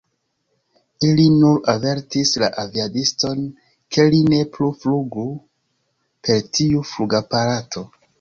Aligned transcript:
Ili 1.07 1.25
nur 1.33 1.57
avertis 1.73 2.31
la 2.43 2.47
aviadiston, 2.63 3.43
ke 3.97 4.05
li 4.15 4.21
ne 4.33 4.39
plu 4.55 4.71
flugu 4.79 5.27
per 6.29 6.41
tiu 6.59 6.83
flugaparato. 6.95 7.85